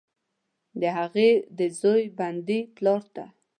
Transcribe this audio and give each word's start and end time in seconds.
د 0.81 0.83
هغې، 0.97 1.29
د 1.57 1.59
زوی، 1.79 2.03
بندي 2.19 2.59
پلارته، 2.75 3.25